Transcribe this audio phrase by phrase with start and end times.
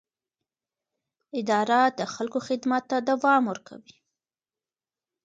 [1.39, 3.95] اداره د خلکو خدمت ته دوام ورکوي.